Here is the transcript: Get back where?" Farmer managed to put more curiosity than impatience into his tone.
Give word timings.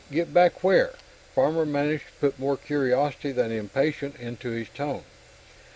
Get 0.11 0.33
back 0.33 0.63
where?" 0.63 0.95
Farmer 1.35 1.63
managed 1.63 2.05
to 2.07 2.11
put 2.19 2.39
more 2.39 2.57
curiosity 2.57 3.31
than 3.31 3.51
impatience 3.51 4.17
into 4.19 4.49
his 4.49 4.69
tone. 4.69 5.03